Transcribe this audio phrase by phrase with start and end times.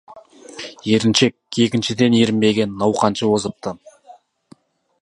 [0.95, 3.77] Еріншек егіншіден ерінбеген науқаншы озыпты.